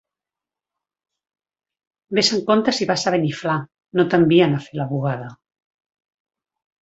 Ves 2.19 2.31
amb 2.37 2.47
compte 2.47 2.73
si 2.77 2.87
vas 2.91 3.03
a 3.11 3.13
Beniflà: 3.15 3.57
no 3.99 4.05
t'envien 4.13 4.55
a 4.57 4.63
fer 4.65 4.79
la... 4.79 4.87
bugada. 4.95 5.27